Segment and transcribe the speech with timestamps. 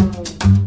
[0.00, 0.59] Thank you.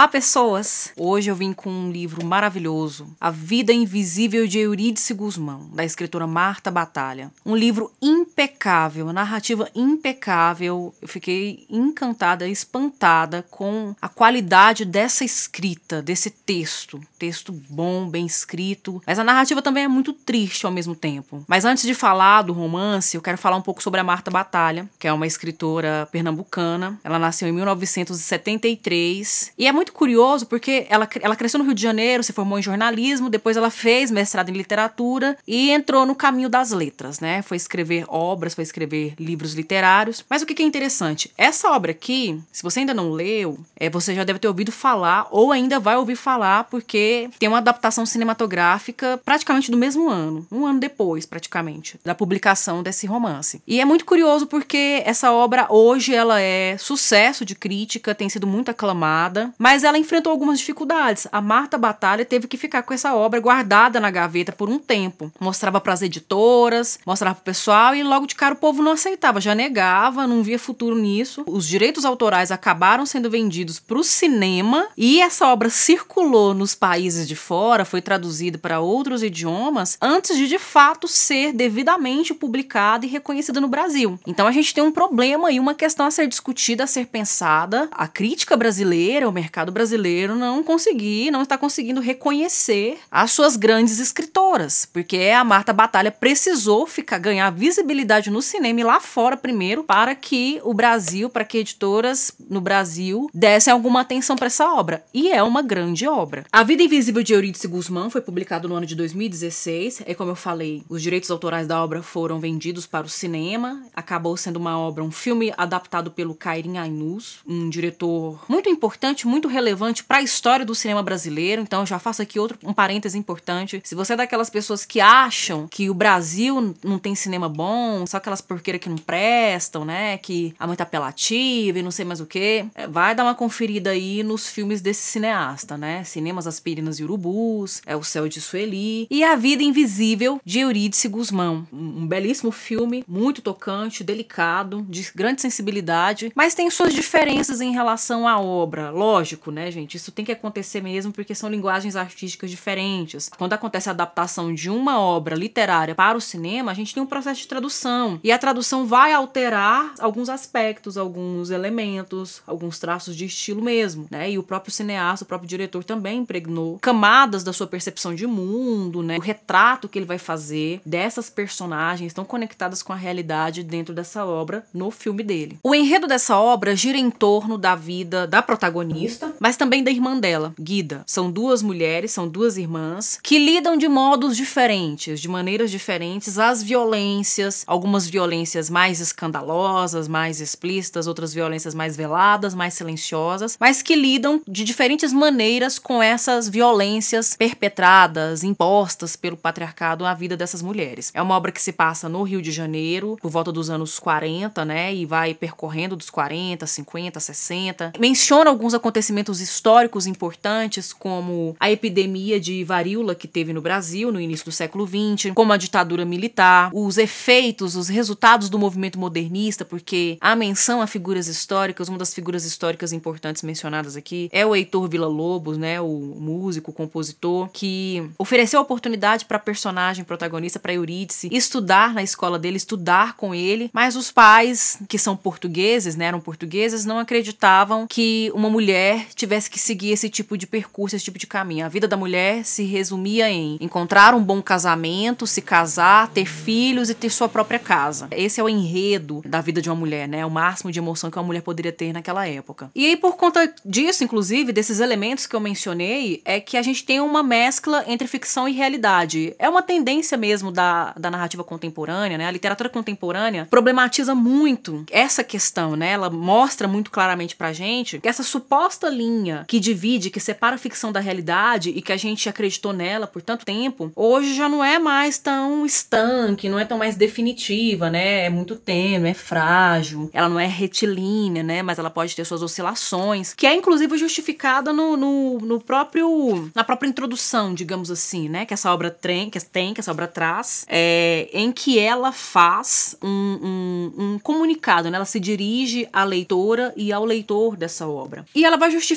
[0.00, 0.94] Olá, pessoas!
[0.96, 6.26] Hoje eu vim com um livro maravilhoso, A Vida Invisível de Eurídice Guzmão, da escritora
[6.26, 7.30] Marta Batalha.
[7.44, 10.94] Um livro impecável, narrativa impecável.
[11.02, 16.98] Eu fiquei encantada, espantada com a qualidade dessa escrita, desse texto.
[17.18, 19.02] Texto bom, bem escrito.
[19.06, 21.44] Mas a narrativa também é muito triste ao mesmo tempo.
[21.46, 24.88] Mas antes de falar do romance, eu quero falar um pouco sobre a Marta Batalha,
[24.98, 26.98] que é uma escritora pernambucana.
[27.04, 31.82] Ela nasceu em 1973 e é muito curioso porque ela, ela cresceu no Rio de
[31.82, 36.48] Janeiro, se formou em jornalismo, depois ela fez mestrado em literatura e entrou no caminho
[36.48, 37.42] das letras, né?
[37.42, 40.24] Foi escrever obras, foi escrever livros literários.
[40.28, 41.32] Mas o que é interessante?
[41.36, 45.26] Essa obra aqui, se você ainda não leu, é, você já deve ter ouvido falar
[45.30, 50.66] ou ainda vai ouvir falar porque tem uma adaptação cinematográfica praticamente do mesmo ano, um
[50.66, 53.62] ano depois, praticamente, da publicação desse romance.
[53.66, 58.46] E é muito curioso porque essa obra hoje ela é sucesso de crítica, tem sido
[58.46, 61.28] muito aclamada, mas mas ela enfrentou algumas dificuldades.
[61.30, 65.30] A Marta Batalha teve que ficar com essa obra guardada na gaveta por um tempo.
[65.38, 68.90] Mostrava para as editoras, mostrava para o pessoal e logo de cara o povo não
[68.90, 71.44] aceitava, já negava, não via futuro nisso.
[71.46, 77.28] Os direitos autorais acabaram sendo vendidos para o cinema e essa obra circulou nos países
[77.28, 83.08] de fora, foi traduzida para outros idiomas antes de de fato ser devidamente publicada e
[83.08, 84.18] reconhecida no Brasil.
[84.26, 87.88] Então a gente tem um problema e uma questão a ser discutida, a ser pensada.
[87.92, 93.56] A crítica brasileira, o mercado mercado brasileiro não conseguir, não está conseguindo reconhecer as suas
[93.56, 99.36] grandes escritoras, porque a Marta Batalha precisou ficar ganhar visibilidade no cinema e lá fora
[99.36, 104.72] primeiro para que o Brasil, para que editoras no Brasil dessem alguma atenção para essa
[104.72, 105.04] obra.
[105.12, 106.46] E é uma grande obra.
[106.50, 110.04] A Vida Invisível de Eurídice Guzmán foi publicado no ano de 2016.
[110.06, 113.82] É como eu falei, os direitos autorais da obra foram vendidos para o cinema.
[113.94, 119.49] Acabou sendo uma obra, um filme adaptado pelo Kairin Ainus, um diretor muito importante, muito
[119.50, 121.62] relevante para a história do cinema brasileiro.
[121.62, 123.80] Então, já faço aqui outro um parêntese importante.
[123.84, 128.16] Se você é daquelas pessoas que acham que o Brasil não tem cinema bom, só
[128.16, 130.18] aquelas porqueiras que não prestam, né?
[130.18, 133.90] Que há muito apelativa e não sei mais o que, é, vai dar uma conferida
[133.90, 136.04] aí nos filmes desse cineasta, né?
[136.04, 141.08] Cinemas Aspirinas e Urubus, É o Céu de Sueli e A Vida Invisível de Eurídice
[141.08, 141.66] Guzmão.
[141.72, 148.26] Um belíssimo filme, muito tocante, delicado, de grande sensibilidade, mas tem suas diferenças em relação
[148.26, 148.90] à obra.
[148.90, 149.96] Lógico, lógico, né, gente?
[149.96, 153.30] Isso tem que acontecer mesmo porque são linguagens artísticas diferentes.
[153.36, 157.06] Quando acontece a adaptação de uma obra literária para o cinema, a gente tem um
[157.06, 158.20] processo de tradução.
[158.22, 164.30] E a tradução vai alterar alguns aspectos, alguns elementos, alguns traços de estilo mesmo, né?
[164.30, 169.02] E o próprio cineasta, o próprio diretor também impregnou camadas da sua percepção de mundo,
[169.02, 169.16] né?
[169.16, 174.24] O retrato que ele vai fazer dessas personagens estão conectadas com a realidade dentro dessa
[174.24, 175.58] obra no filme dele.
[175.62, 180.18] O enredo dessa obra gira em torno da vida da protagonista, mas também da irmã
[180.20, 181.02] dela, Guida.
[181.06, 186.62] São duas mulheres, são duas irmãs, que lidam de modos diferentes, de maneiras diferentes, às
[186.62, 193.96] violências, algumas violências mais escandalosas, mais explícitas, outras violências mais veladas, mais silenciosas, mas que
[193.96, 201.10] lidam de diferentes maneiras com essas violências perpetradas, impostas pelo patriarcado à vida dessas mulheres.
[201.14, 204.64] É uma obra que se passa no Rio de Janeiro, por volta dos anos 40,
[204.66, 207.92] né, e vai percorrendo dos 40, 50, 60.
[207.98, 214.10] Menciona alguns acontecimentos acontecimentos históricos importantes, como a epidemia de varíola que teve no Brasil
[214.10, 218.98] no início do século XX, como a ditadura militar, os efeitos, os resultados do movimento
[218.98, 224.44] modernista, porque a menção a figuras históricas, uma das figuras históricas importantes mencionadas aqui é
[224.44, 230.58] o Heitor Villa-Lobos, né, o músico, compositor, que ofereceu a oportunidade para a personagem protagonista,
[230.58, 235.94] para Eurídice, estudar na escola dele, estudar com ele, mas os pais, que são portugueses,
[235.94, 240.96] né, eram portugueses, não acreditavam que uma mulher tivesse que seguir esse tipo de percurso,
[240.96, 241.64] esse tipo de caminho.
[241.64, 246.90] A vida da mulher se resumia em encontrar um bom casamento, se casar, ter filhos
[246.90, 248.08] e ter sua própria casa.
[248.10, 250.24] Esse é o enredo da vida de uma mulher, né?
[250.24, 252.70] O máximo de emoção que uma mulher poderia ter naquela época.
[252.74, 256.84] E aí, por conta disso, inclusive, desses elementos que eu mencionei, é que a gente
[256.84, 259.34] tem uma mescla entre ficção e realidade.
[259.38, 262.26] É uma tendência mesmo da, da narrativa contemporânea, né?
[262.26, 265.90] A literatura contemporânea problematiza muito essa questão, né?
[265.92, 269.09] Ela mostra muito claramente pra gente que essa suposta linha
[269.46, 273.22] que divide, que separa a ficção da realidade e que a gente acreditou nela por
[273.22, 278.26] tanto tempo, hoje já não é mais tão estanque, não é tão mais definitiva, né?
[278.26, 281.62] É muito tênue, é frágil, ela não é retilínea, né?
[281.62, 286.64] Mas ela pode ter suas oscilações, que é inclusive justificada no, no, no próprio na
[286.64, 288.46] própria introdução, digamos assim, né?
[288.46, 292.96] Que essa obra tem, que tem, que essa obra traz, é, em que ela faz
[293.02, 294.96] um, um, um comunicado, né?
[294.96, 298.24] Ela se dirige à leitora e ao leitor dessa obra.
[298.34, 298.89] E ela vai justificar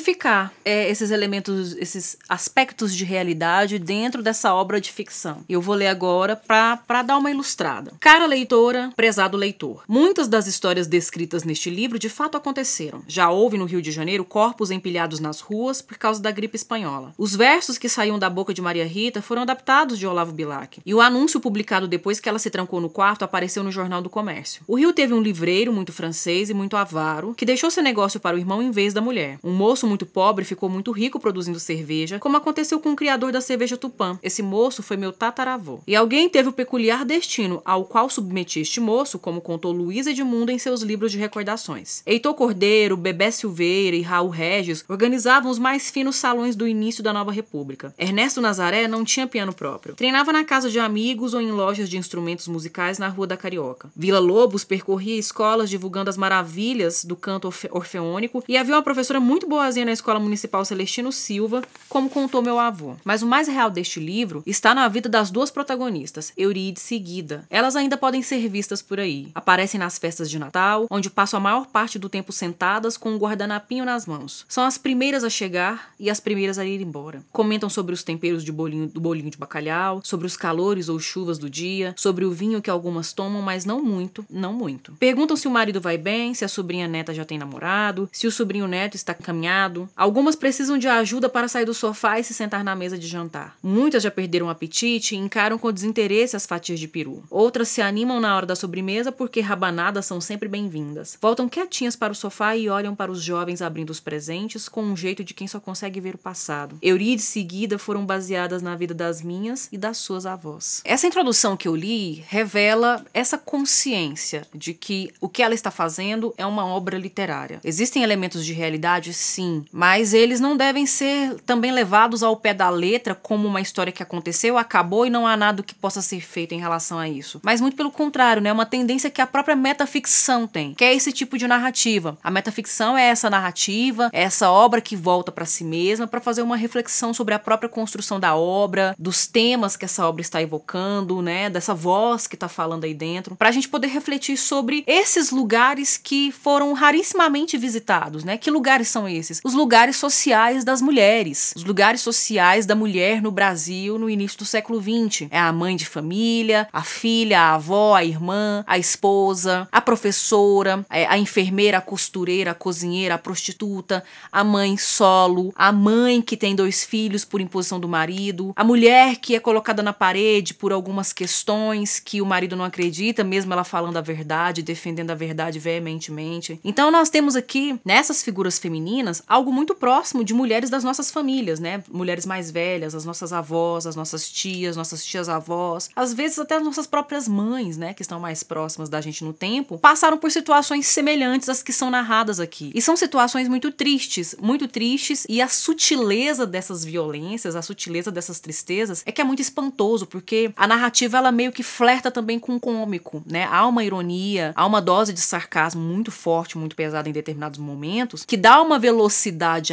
[0.64, 5.44] é, esses elementos, esses aspectos de realidade dentro dessa obra de ficção.
[5.48, 7.92] Eu vou ler agora para dar uma ilustrada.
[8.00, 9.84] Cara leitora, prezado leitor.
[9.88, 13.02] Muitas das histórias descritas neste livro de fato aconteceram.
[13.06, 17.12] Já houve no Rio de Janeiro corpos empilhados nas ruas por causa da gripe espanhola.
[17.18, 20.80] Os versos que saíam da boca de Maria Rita foram adaptados de Olavo Bilac.
[20.84, 24.10] E o anúncio publicado depois que ela se trancou no quarto apareceu no Jornal do
[24.10, 24.62] Comércio.
[24.66, 28.36] O Rio teve um livreiro muito francês e muito avaro que deixou seu negócio para
[28.36, 29.38] o irmão em vez da mulher.
[29.42, 33.40] Um moço muito pobre ficou muito rico produzindo cerveja, como aconteceu com o criador da
[33.40, 34.18] cerveja Tupã.
[34.22, 35.80] Esse moço foi meu tataravô.
[35.86, 40.50] E alguém teve o peculiar destino ao qual submeti este moço, como contou Luiz Edmundo
[40.50, 42.02] em seus livros de recordações.
[42.06, 47.12] Heitor Cordeiro, Bebé Silveira e Raul Regis organizavam os mais finos salões do início da
[47.12, 47.94] nova república.
[47.98, 49.94] Ernesto Nazaré não tinha piano próprio.
[49.94, 53.90] Treinava na casa de amigos ou em lojas de instrumentos musicais na Rua da Carioca.
[53.96, 59.20] Vila Lobos percorria escolas divulgando as maravilhas do canto orfe orfeônico e havia uma professora
[59.20, 62.96] muito boazinha na Escola Municipal Celestino Silva, como contou meu avô.
[63.02, 67.46] Mas o mais real deste livro está na vida das duas protagonistas, Eurídice e Guida.
[67.48, 69.28] Elas ainda podem ser vistas por aí.
[69.34, 73.18] Aparecem nas festas de Natal, onde passam a maior parte do tempo sentadas com um
[73.18, 74.44] guardanapinho nas mãos.
[74.48, 77.22] São as primeiras a chegar e as primeiras a ir embora.
[77.32, 81.50] Comentam sobre os temperos bolinho, do bolinho de bacalhau, sobre os calores ou chuvas do
[81.50, 84.92] dia, sobre o vinho que algumas tomam, mas não muito, não muito.
[84.98, 88.32] Perguntam se o marido vai bem, se a sobrinha neta já tem namorado, se o
[88.32, 89.63] sobrinho neto está caminhado.
[89.96, 93.56] Algumas precisam de ajuda para sair do sofá e se sentar na mesa de jantar.
[93.62, 97.22] Muitas já perderam o apetite e encaram com desinteresse as fatias de peru.
[97.30, 101.18] Outras se animam na hora da sobremesa porque rabanadas são sempre bem-vindas.
[101.20, 104.96] Voltam quietinhas para o sofá e olham para os jovens abrindo os presentes com um
[104.96, 106.78] jeito de quem só consegue ver o passado.
[106.82, 110.82] Eurídice e Guida foram baseadas na vida das minhas e das suas avós.
[110.84, 116.34] Essa introdução que eu li revela essa consciência de que o que ela está fazendo
[116.36, 117.60] é uma obra literária.
[117.64, 122.70] Existem elementos de realidade, sim, mas eles não devem ser também levados ao pé da
[122.70, 126.54] letra como uma história que aconteceu, acabou e não há nada que possa ser feito
[126.54, 127.40] em relação a isso.
[127.42, 128.50] Mas muito pelo contrário, né?
[128.50, 132.16] É uma tendência que a própria metaficção tem, que é esse tipo de narrativa.
[132.22, 136.42] A metaficção é essa narrativa, é essa obra que volta para si mesma para fazer
[136.42, 141.20] uma reflexão sobre a própria construção da obra, dos temas que essa obra está evocando,
[141.22, 141.50] né?
[141.50, 145.96] Dessa voz que está falando aí dentro, para a gente poder refletir sobre esses lugares
[145.96, 148.36] que foram rarissimamente visitados, né?
[148.36, 149.40] Que lugares são esses?
[149.46, 154.46] Os lugares sociais das mulheres, os lugares sociais da mulher no Brasil no início do
[154.46, 155.28] século XX.
[155.30, 160.86] É a mãe de família, a filha, a avó, a irmã, a esposa, a professora,
[160.88, 164.02] é, a enfermeira, a costureira, a cozinheira, a prostituta,
[164.32, 169.16] a mãe solo, a mãe que tem dois filhos por imposição do marido, a mulher
[169.16, 173.62] que é colocada na parede por algumas questões que o marido não acredita, mesmo ela
[173.62, 176.58] falando a verdade, defendendo a verdade veementemente.
[176.64, 181.58] Então nós temos aqui nessas figuras femininas algo muito próximo de mulheres das nossas famílias,
[181.58, 181.82] né?
[181.90, 186.54] Mulheres mais velhas, as nossas avós, as nossas tias, nossas tias avós, às vezes até
[186.54, 190.30] as nossas próprias mães, né, que estão mais próximas da gente no tempo, passaram por
[190.30, 192.70] situações semelhantes às que são narradas aqui.
[192.74, 198.38] E são situações muito tristes, muito tristes, e a sutileza dessas violências, a sutileza dessas
[198.38, 202.54] tristezas é que é muito espantoso, porque a narrativa ela meio que flerta também com
[202.54, 203.48] o cômico, né?
[203.50, 208.24] Há uma ironia, há uma dose de sarcasmo muito forte, muito pesada em determinados momentos,
[208.24, 209.23] que dá uma velocidade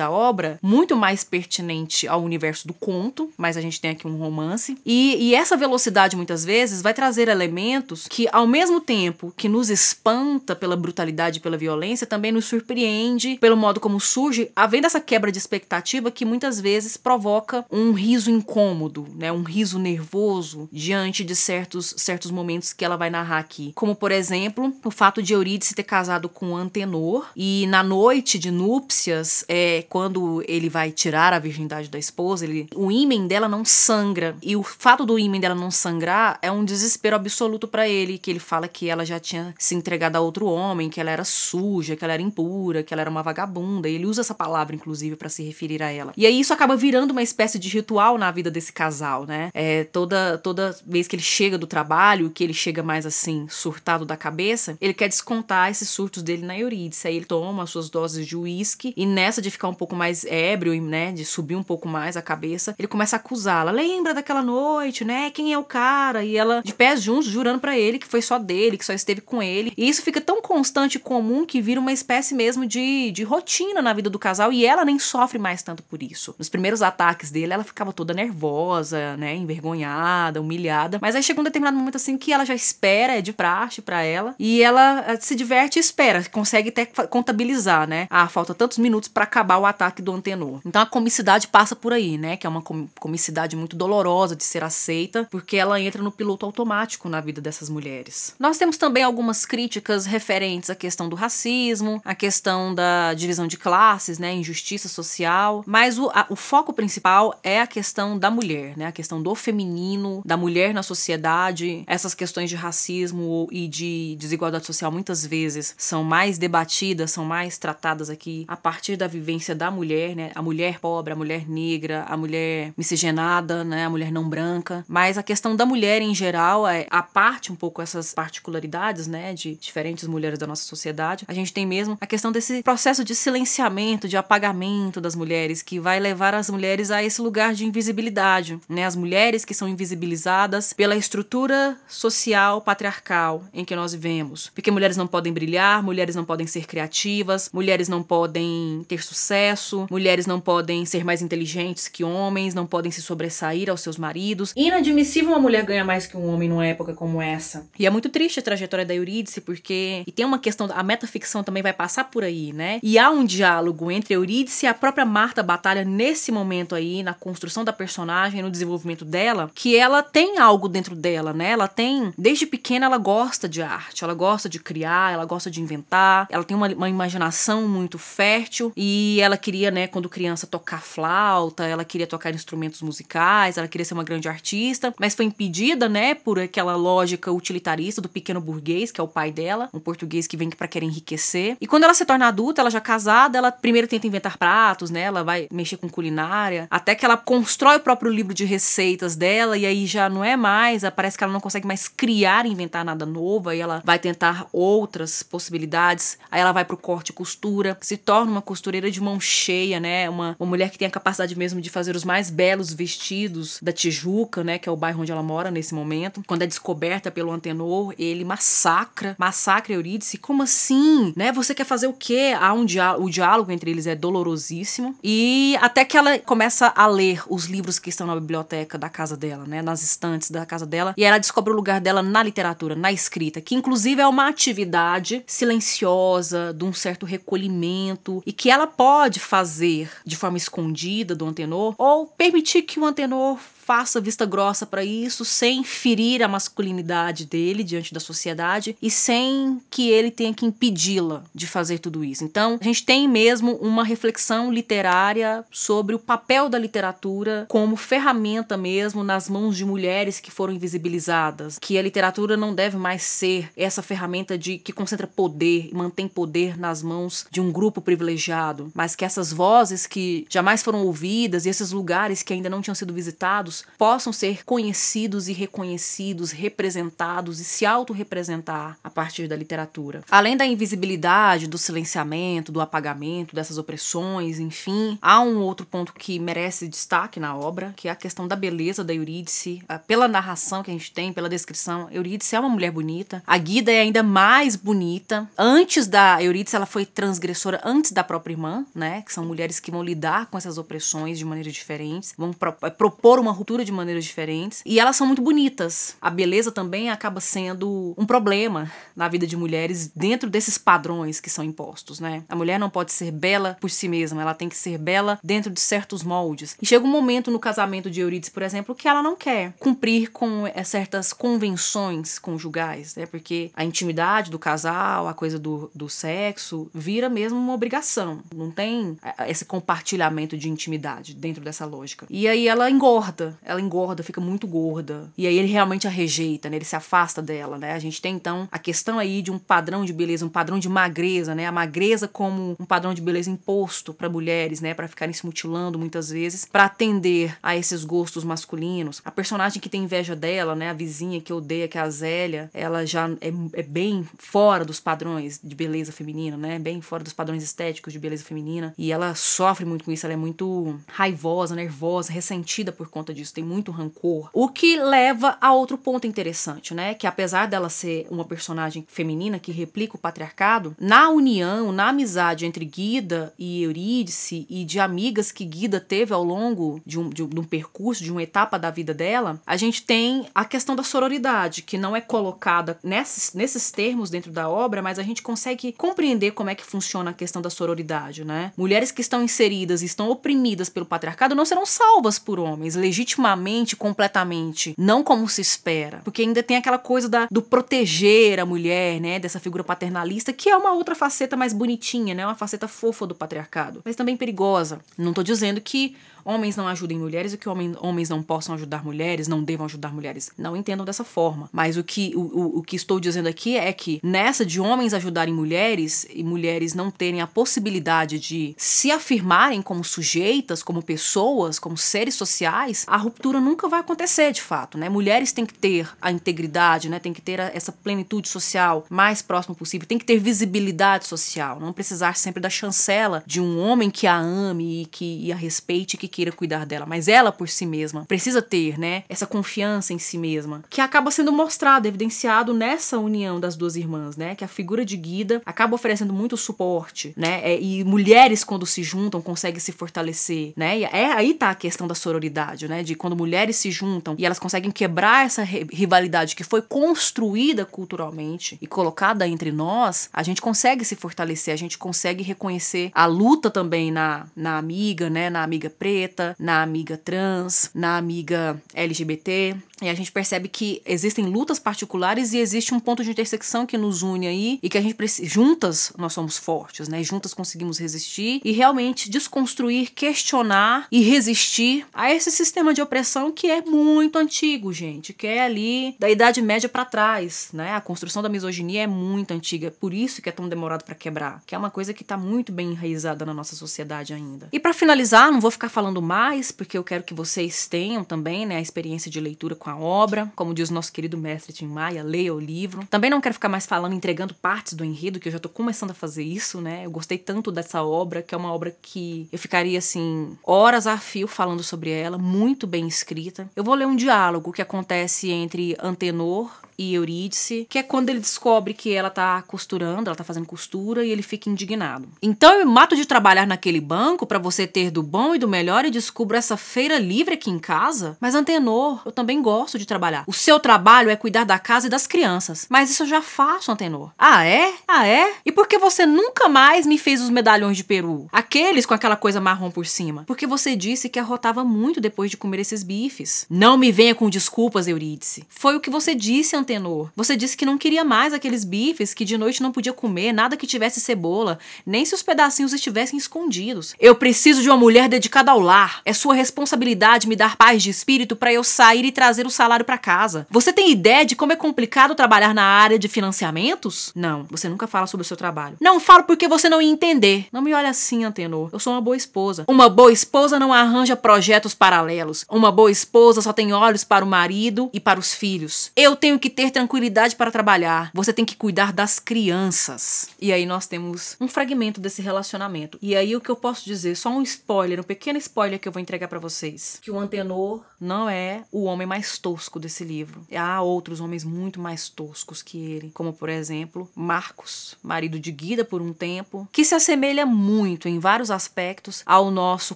[0.02, 4.18] à obra muito mais pertinente ao universo do conto, mas a gente tem aqui um
[4.18, 4.78] romance.
[4.86, 9.70] E, e essa velocidade, muitas vezes, vai trazer elementos que, ao mesmo tempo que nos
[9.70, 15.00] espanta pela brutalidade e pela violência, também nos surpreende pelo modo como surge, havendo essa
[15.00, 19.32] quebra de expectativa que muitas vezes provoca um riso incômodo, né?
[19.32, 23.72] um riso nervoso diante de certos, certos momentos que ela vai narrar aqui.
[23.76, 28.52] Como, por exemplo, o fato de Eurídice ter casado com Antenor e na noite de
[28.52, 33.64] núpcias, é, quando ele vai tirar a virgindade da esposa, ele, o ímen dela não
[33.66, 34.36] sangra.
[34.42, 38.30] E o fato do ímen dela não sangrar é um desespero absoluto para ele, que
[38.30, 41.96] ele fala que ela já tinha se entregado a outro homem, que ela era suja,
[41.96, 43.90] que ela era impura, que ela era uma vagabunda.
[43.90, 46.14] E ele usa essa palavra, inclusive, para se referir a ela.
[46.16, 49.50] E aí isso acaba virando uma espécie de ritual na vida desse casal, né?
[49.54, 54.06] É, toda, toda vez que ele chega do trabalho, que ele chega mais assim, surtado
[54.06, 57.08] da cabeça, ele quer descontar esses surtos dele na Eurídice.
[57.08, 60.26] Aí ele toma as suas doses de uísque e nessa de ficar um pouco mais
[60.26, 63.72] ébrio, né, de subir um pouco mais a cabeça, ele começa a acusá-la.
[63.72, 65.30] Lembra daquela noite, né?
[65.30, 66.24] Quem é o cara?
[66.24, 69.22] E ela de pés juntos jurando para ele que foi só dele, que só esteve
[69.22, 69.72] com ele.
[69.78, 73.82] E isso fica tão constante e comum que vira uma espécie mesmo de, de rotina
[73.82, 76.34] na vida do casal e ela nem sofre mais tanto por isso.
[76.40, 81.44] Nos primeiros ataques dele, ela ficava toda nervosa, né, envergonhada, humilhada, mas aí chega um
[81.44, 85.18] determinado momento assim que ela já espera, é de praxe para ela, e ela eh,
[85.20, 88.08] se diverte e espera, consegue até contabilizar, né?
[88.10, 90.62] Ah, falta tantos minutos para acabar o ataque do antenor.
[90.66, 92.64] Então a comicidade passa por aí, né, que é uma
[93.00, 97.70] comicidade muito dolorosa de ser aceita, porque ela entra no piloto automático na vida dessas
[97.70, 98.36] mulheres.
[98.40, 103.58] Nós temos também algumas críticas referentes à questão do racismo, à questão da divisão de
[103.58, 108.78] classes, né, injustiça social, mas o, a, o foco principal é a questão da mulher,
[108.78, 111.84] né, a questão do feminino, da mulher na sociedade.
[111.88, 117.58] Essas questões de racismo e de desigualdade social muitas vezes são mais debatidas, são mais
[117.58, 122.06] tratadas aqui a partir da vivência da mulher, né, a mulher pobre, a mulher negra,
[122.08, 124.86] a mulher miscigenada, né, a mulher não branca.
[124.88, 129.34] Mas a questão da mulher em geral é a parte um pouco essas particularidades, né,
[129.34, 131.26] de diferentes mulheres da nossa sociedade.
[131.28, 135.80] A gente tem mesmo a questão desse processo de silenciamento, de apagamento das mulheres que
[135.80, 138.86] vai levar as mulheres a esse lugar de invisibilidade, né?
[138.86, 144.52] As mulheres que são invisibilizadas pela estrutura social patriarcal em que nós vivemos.
[144.54, 149.88] Porque mulheres não podem brilhar, mulheres não podem ser criativas, mulheres não podem ter sucesso,
[149.90, 154.52] mulheres não podem ser mais inteligentes que homens, não podem se sobressair aos seus maridos.
[154.54, 157.66] Inadmissível uma mulher ganhar mais que um homem numa época como essa.
[157.80, 161.42] E é muito triste a trajetória da Eurídice, porque e tem uma questão, a metaficção
[161.42, 162.82] também vai passar por aí, né?
[162.84, 167.14] E há um diálogo entre Eurídice e a própria Marta Batalha nesse momento aí, na
[167.14, 171.52] construção da personagem, no desenvolvimento dela, que ela tem algo dentro dela, né?
[171.52, 175.62] Ela tem, desde pequena, ela gosta de arte, ela gosta de criar, ela gosta de
[175.62, 180.82] inventar, ela tem uma, uma imaginação muito fértil e ela queria, né, quando criança, tocar
[180.82, 185.88] flauta, ela queria tocar instrumentos musicais, ela queria ser uma grande artista, mas foi impedida,
[185.88, 190.26] né, por aquela lógica utilitarista do pequeno burguês, que é o pai dela, um português
[190.26, 191.58] que vem para querer enriquecer.
[191.62, 195.02] E quando ela se torna adulta, ela já casada, ela primeiro tenta inventar pratos, né?
[195.02, 199.60] Ela vai mexer com culinária, até que ela constrói o próprio livro de receitas dela
[199.60, 203.06] e aí já não é mais, parece que ela não consegue mais criar, inventar nada
[203.06, 206.18] novo, aí ela vai tentar outras possibilidades.
[206.32, 210.10] Aí ela vai pro corte e costura, se torna uma costureira de mão cheia, né?
[210.10, 213.74] Uma, uma mulher que tem a capacidade mesmo de fazer os mais belos vestidos da
[213.74, 216.24] Tijuca, né, que é o bairro onde ela mora nesse momento.
[216.26, 220.18] Quando é descoberta pelo Antenor, ele massacra, massacra Eurídice.
[220.18, 221.14] Como assim?
[221.18, 221.34] Né?
[221.34, 222.34] Você quer fazer o quê?
[222.40, 224.96] Há um diálogo, o diálogo entre eles é dolorosíssimo.
[225.04, 229.18] E até que ela começa a ler os livros que estão na biblioteca da casa
[229.18, 232.74] dela, né, nas estantes da casa dela, e ela descobre o lugar dela na literatura,
[232.74, 238.61] na escrita, que inclusive é uma atividade silenciosa, de um certo recolhimento e que ela
[238.68, 244.66] pode fazer de forma escondida do Antenor ou permitir que o Antenor faça vista grossa
[244.66, 250.34] para isso, sem ferir a masculinidade dele diante da sociedade e sem que ele tenha
[250.34, 252.24] que impedi-la de fazer tudo isso.
[252.24, 258.58] Então, a gente tem mesmo uma reflexão literária sobre o papel da literatura como ferramenta
[258.58, 263.50] mesmo nas mãos de mulheres que foram invisibilizadas, que a literatura não deve mais ser
[263.56, 268.72] essa ferramenta de que concentra poder e mantém poder nas mãos de um grupo privilegiado,
[268.74, 272.76] mas que essas vozes que jamais foram ouvidas e esses lugares que ainda não tinham
[272.76, 280.04] sido visitados possam ser conhecidos e reconhecidos, representados e se autorrepresentar a partir da literatura.
[280.10, 286.20] Além da invisibilidade, do silenciamento, do apagamento dessas opressões, enfim, há um outro ponto que
[286.20, 289.62] merece destaque na obra, que é a questão da beleza da Eurídice.
[289.68, 293.24] Ah, pela narração que a gente tem, pela descrição, Eurídice é uma mulher bonita.
[293.26, 295.30] A Guida é ainda mais bonita.
[295.38, 299.02] Antes da Eurídice, ela foi transgressora antes da própria irmã, né?
[299.02, 302.32] Que são mulheres que vão lidar com essas opressões de maneiras diferentes, vão
[302.78, 304.62] propor uma ruptura de maneiras diferentes.
[304.66, 305.96] E elas são muito bonitas.
[306.00, 311.30] A beleza também acaba sendo um problema na vida de mulheres dentro desses padrões que
[311.30, 312.24] são impostos, né?
[312.30, 315.52] A mulher não pode ser bela por si mesma, ela tem que ser bela dentro
[315.52, 316.56] de certos moldes.
[316.62, 320.12] E chega um momento no casamento de Eurídice, por exemplo, que ela não quer cumprir
[320.12, 323.06] com eh, certas convenções conjugais, né?
[323.08, 328.22] Porque a intimidade do casal, a coisa do, do sexo, vira mesmo uma obrigação.
[328.36, 332.06] Não tem eh, esse compartilhamento de intimidade dentro dessa lógica.
[332.10, 335.10] E aí ela engorda, ela engorda, fica muito gorda.
[335.18, 336.58] E aí ele realmente a rejeita, né?
[336.58, 337.74] Ele se afasta dela, né?
[337.74, 340.70] A gente tem então a questão aí de um padrão de beleza, um padrão de
[340.70, 341.46] magreza, né?
[341.46, 344.74] A magreza como um padrão de beleza imposto para mulheres, né?
[344.74, 349.02] Para ficarem se mutilando muitas vezes, para atender a esses gostos masculinos.
[349.06, 350.70] A personagem que tem inveja dela, né?
[350.70, 354.80] A vizinha que odeia, que é a Zélia, ela já é, é bem fora dos
[354.80, 356.60] padrões de beleza feminina, né?
[356.60, 360.14] Bem fora dos padrões estéticos de, beleza feminina e ela sofre muito com isso, ela
[360.14, 364.30] é muito raivosa, nervosa, ressentida por conta disso, tem muito rancor.
[364.32, 366.94] O que leva a outro ponto interessante, né?
[366.94, 372.46] Que apesar dela ser uma personagem feminina que replica o patriarcado, na união, na amizade
[372.46, 377.24] entre Guida e Eurídice e de amigas que Guida teve ao longo de um, de
[377.24, 381.62] um percurso, de uma etapa da vida dela, a gente tem a questão da sororidade,
[381.62, 386.32] que não é colocada nesses, nesses termos dentro da obra, mas a gente consegue compreender
[386.32, 388.54] como é que funciona a questão da sororidade, né?
[388.56, 392.76] Mulheres que estão inseridas e estão oprimidas pelo patriarcado não serão salvas por homens,
[393.12, 396.02] legitimamente, completamente, não como se espera.
[396.04, 399.20] Porque ainda tem aquela coisa da, do proteger a mulher, né?
[399.20, 402.26] Dessa figura paternalista, que é uma outra faceta mais bonitinha, né?
[402.26, 404.80] Uma faceta fofa do patriarcado, mas também perigosa.
[404.98, 408.84] Não tô dizendo que homens não ajudem mulheres e que homem, homens não possam ajudar
[408.84, 410.32] mulheres, não devam ajudar mulheres.
[410.38, 411.50] Não entendam dessa forma.
[411.52, 414.94] Mas o que, o, o, o que estou dizendo aqui é que nessa de homens
[414.94, 421.60] ajudarem mulheres e mulheres não terem a possibilidade de se afirmarem como sujeitas, como pessoas,
[421.60, 424.90] como seres sociais, a ruptura nunca vai acontecer de fato, né?
[424.90, 427.00] Mulheres têm que ter a integridade, né?
[427.00, 431.74] Tem que ter essa plenitude social mais próxima possível, tem que ter visibilidade social, não
[431.74, 435.98] precisar sempre da chancela de um homem que a ame e que e a respeite,
[435.98, 440.00] que queira cuidar dela, mas ela por si mesma precisa ter, né, essa confiança em
[440.00, 444.48] si mesma, que acaba sendo mostrado, evidenciado nessa união das duas irmãs, né, que a
[444.48, 449.60] figura de Guida acaba oferecendo muito suporte, né, é, e mulheres quando se juntam conseguem
[449.60, 453.56] se fortalecer, né, e é aí tá a questão da sororidade, né, de quando mulheres
[453.56, 459.52] se juntam e elas conseguem quebrar essa rivalidade que foi construída culturalmente e colocada entre
[459.52, 464.58] nós, a gente consegue se fortalecer, a gente consegue reconhecer a luta também na, na
[464.58, 466.01] amiga, né, na amiga preta
[466.40, 472.38] na amiga trans, na amiga LGBT, e a gente percebe que existem lutas particulares e
[472.38, 475.28] existe um ponto de intersecção que nos une aí e que a gente precisa.
[475.28, 477.04] Juntas nós somos fortes, né?
[477.04, 483.48] Juntas conseguimos resistir e realmente desconstruir, questionar e resistir a esse sistema de opressão que
[483.48, 487.74] é muito antigo, gente, que é ali da Idade Média para trás, né?
[487.74, 491.42] A construção da misoginia é muito antiga, por isso que é tão demorado para quebrar,
[491.46, 494.50] que é uma coisa que tá muito bem enraizada na nossa sociedade ainda.
[494.52, 498.46] E para finalizar, não vou ficar falando mais, porque eu quero que vocês tenham também,
[498.46, 501.68] né, a experiência de leitura com a obra, como diz o nosso querido mestre Tim
[501.68, 502.86] Maia, leia o livro.
[502.90, 505.92] Também não quero ficar mais falando, entregando partes do enredo, que eu já tô começando
[505.92, 506.86] a fazer isso, né?
[506.86, 510.98] Eu gostei tanto dessa obra, que é uma obra que eu ficaria assim, horas a
[510.98, 513.50] fio falando sobre ela, muito bem escrita.
[513.56, 518.20] Eu vou ler um diálogo que acontece entre Antenor e Eurídice, que é quando ele
[518.20, 522.08] descobre que ela tá costurando, ela tá fazendo costura e ele fica indignado.
[522.22, 525.86] Então eu mato de trabalhar naquele banco para você ter do bom e do melhor
[525.86, 528.18] e descubro essa feira livre aqui em casa?
[528.20, 530.24] Mas Antenor, eu também gosto de trabalhar.
[530.26, 532.66] O seu trabalho é cuidar da casa e das crianças.
[532.70, 534.12] Mas isso eu já faço, Antenor.
[534.18, 534.74] Ah, é?
[534.88, 535.34] Ah, é?
[535.46, 538.28] E por que você nunca mais me fez os medalhões de peru?
[538.32, 540.24] Aqueles com aquela coisa marrom por cima.
[540.26, 543.46] Porque você disse que arrotava muito depois de comer esses bifes.
[543.50, 545.46] Não me venha com desculpas, Eurídice.
[545.50, 547.10] Foi o que você disse, Antenor Antenor.
[547.16, 550.56] Você disse que não queria mais aqueles bifes que de noite não podia comer, nada
[550.56, 553.94] que tivesse cebola, nem se os pedacinhos estivessem escondidos.
[554.00, 556.02] Eu preciso de uma mulher dedicada ao lar.
[556.06, 559.84] É sua responsabilidade me dar paz de espírito para eu sair e trazer o salário
[559.84, 560.48] para casa.
[560.50, 564.12] Você tem ideia de como é complicado trabalhar na área de financiamentos?
[564.16, 565.76] Não, você nunca fala sobre o seu trabalho.
[565.82, 567.48] Não falo porque você não ia entender.
[567.52, 568.70] Não me olha assim, Antenor.
[568.72, 569.66] Eu sou uma boa esposa.
[569.68, 572.46] Uma boa esposa não arranja projetos paralelos.
[572.50, 575.92] Uma boa esposa só tem olhos para o marido e para os filhos.
[575.96, 580.30] Eu tenho que ter ter tranquilidade para trabalhar, você tem que cuidar das crianças.
[580.40, 583.00] E aí nós temos um fragmento desse relacionamento.
[583.02, 585.92] E aí o que eu posso dizer, só um spoiler, um pequeno spoiler que eu
[585.92, 590.46] vou entregar para vocês, que o Antenor não é o homem mais tosco desse livro.
[590.56, 595.84] Há outros homens muito mais toscos que ele, como por exemplo, Marcos, marido de Guida
[595.84, 599.96] por um tempo, que se assemelha muito em vários aspectos ao nosso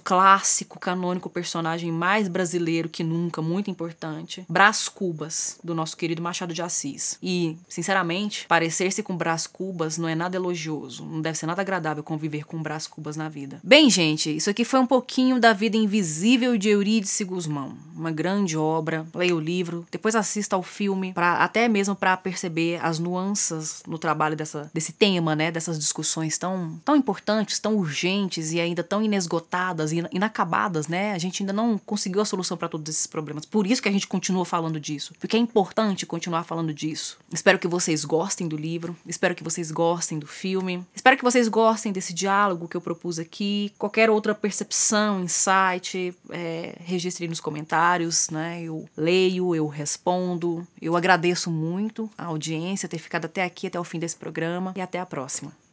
[0.00, 6.45] clássico canônico personagem mais brasileiro que nunca, muito importante, Brás Cubas, do nosso querido Machado
[6.52, 7.18] de Assis.
[7.22, 12.02] E, sinceramente, parecer-se com Brás Cubas não é nada elogioso, não deve ser nada agradável
[12.02, 13.60] conviver com Brás Cubas na vida.
[13.62, 18.56] Bem, gente, isso aqui foi um pouquinho da vida invisível de Eurídice Guzmão, uma grande
[18.56, 19.06] obra.
[19.14, 23.98] Leia o livro, depois assista ao filme, para até mesmo para perceber as nuances no
[23.98, 29.02] trabalho dessa, desse tema, né, dessas discussões tão, tão importantes, tão urgentes e ainda tão
[29.02, 31.12] inesgotadas e inacabadas, né?
[31.12, 33.44] A gente ainda não conseguiu a solução para todos esses problemas.
[33.44, 37.18] Por isso que a gente continua falando disso, porque é importante continuar falando disso.
[37.32, 41.48] Espero que vocês gostem do livro, espero que vocês gostem do filme, espero que vocês
[41.48, 43.72] gostem desse diálogo que eu propus aqui.
[43.78, 48.62] Qualquer outra percepção, insight, é, registre nos comentários, né?
[48.62, 50.66] Eu leio, eu respondo.
[50.80, 54.80] Eu agradeço muito a audiência ter ficado até aqui, até o fim desse programa e
[54.80, 55.65] até a próxima.